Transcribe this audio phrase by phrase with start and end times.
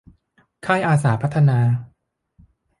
[0.65, 1.59] ค่ายอาสาพัฒนา